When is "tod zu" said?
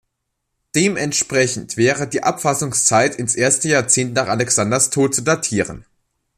4.89-5.21